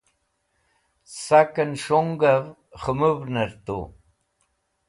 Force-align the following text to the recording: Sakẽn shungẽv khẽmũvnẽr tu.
Sakẽn 1.21 1.71
shungẽv 1.83 2.45
khẽmũvnẽr 2.81 3.51
tu. 3.65 3.79